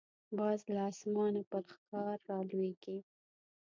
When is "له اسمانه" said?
0.73-1.41